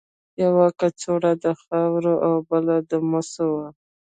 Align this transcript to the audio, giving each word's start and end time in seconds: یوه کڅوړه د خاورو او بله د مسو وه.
یوه 0.43 0.65
کڅوړه 0.79 1.31
د 1.43 1.45
خاورو 1.61 2.13
او 2.25 2.33
بله 2.49 2.75
د 2.89 2.91
مسو 3.09 3.47
وه. 3.57 3.67